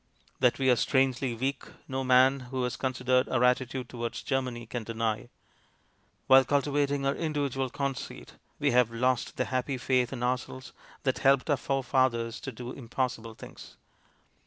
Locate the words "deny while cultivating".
4.83-7.05